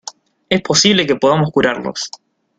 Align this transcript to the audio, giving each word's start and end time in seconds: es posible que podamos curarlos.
es 0.49 0.61
posible 0.63 1.05
que 1.05 1.15
podamos 1.15 1.51
curarlos. 1.51 2.09